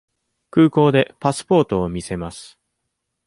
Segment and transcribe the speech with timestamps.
[0.49, 2.57] 空港でパスポートを見せます。